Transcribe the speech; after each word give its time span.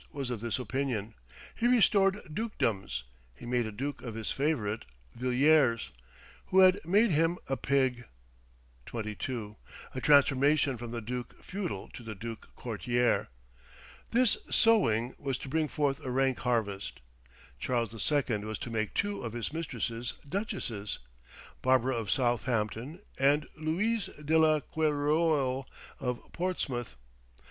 was 0.11 0.31
of 0.31 0.41
this 0.41 0.57
opinion. 0.57 1.13
He 1.53 1.67
restored 1.67 2.21
dukedoms. 2.33 3.03
He 3.35 3.45
made 3.45 3.67
a 3.67 3.71
duke 3.71 4.01
of 4.01 4.15
his 4.15 4.31
favourite 4.31 4.83
Villiers, 5.13 5.91
who 6.47 6.61
had 6.61 6.79
made 6.83 7.11
him 7.11 7.37
a 7.47 7.55
pig; 7.55 8.05
a 8.91 10.01
transformation 10.01 10.77
from 10.77 10.89
the 10.89 11.01
duke 11.01 11.43
feudal 11.43 11.87
to 11.89 12.01
the 12.01 12.15
duke 12.15 12.47
courtier. 12.55 13.27
This 14.09 14.37
sowing 14.49 15.13
was 15.19 15.37
to 15.37 15.47
bring 15.49 15.67
forth 15.67 16.03
a 16.03 16.09
rank 16.09 16.39
harvest: 16.39 16.99
Charles 17.59 17.93
II. 18.11 18.37
was 18.39 18.57
to 18.57 18.71
make 18.71 18.95
two 18.95 19.21
of 19.21 19.33
his 19.33 19.53
mistresses 19.53 20.15
duchesses 20.27 20.97
Barbara 21.61 21.95
of 21.95 22.09
Southampton, 22.09 23.01
and 23.19 23.47
Louise 23.55 24.07
de 24.25 24.35
la 24.39 24.61
Querouel 24.61 25.67
of 25.99 26.21
Portsmouth. 26.33 26.95